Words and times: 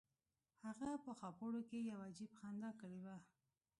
هغه 0.63 0.89
په 1.05 1.11
خاپوړو 1.19 1.61
کې 1.69 1.79
یو 1.91 1.99
عجیب 2.09 2.31
خندا 2.39 2.69
کړې 2.79 2.99
وه 3.05 3.17